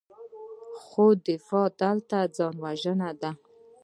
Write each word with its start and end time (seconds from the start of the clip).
خو 0.85 1.05
دفاع 1.27 1.67
دلته 1.81 2.19
ځان 2.35 2.55
وژنه 2.63 3.09
ده. 3.21 3.31